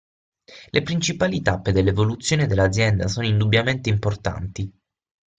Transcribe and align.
Le 0.73 0.81
principali 0.81 1.43
tappe 1.43 1.71
dell'evoluzione 1.71 2.47
dell'azienda 2.47 3.07
sono 3.07 3.27
indubbiamente 3.27 3.87
importanti. 3.89 4.73